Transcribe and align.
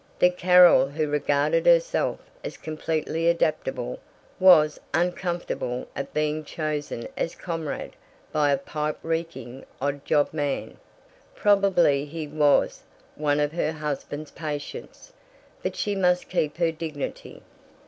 The 0.17 0.31
Carol 0.31 0.87
who 0.89 1.07
regarded 1.07 1.67
herself 1.67 2.19
as 2.43 2.57
completely 2.57 3.27
adaptable 3.29 3.99
was 4.39 4.79
uncomfortable 4.95 5.87
at 5.95 6.11
being 6.11 6.43
chosen 6.43 7.07
as 7.15 7.35
comrade 7.35 7.91
by 8.31 8.49
a 8.49 8.57
pipe 8.57 8.97
reeking 9.03 9.63
odd 9.79 10.03
job 10.03 10.29
man. 10.33 10.77
Probably 11.35 12.05
he 12.05 12.25
was 12.27 12.81
one 13.13 13.39
of 13.39 13.51
her 13.51 13.73
husband's 13.73 14.31
patients. 14.31 15.13
But 15.61 15.75
she 15.75 15.93
must 15.93 16.29
keep 16.29 16.57
her 16.57 16.71
dignity. 16.71 17.43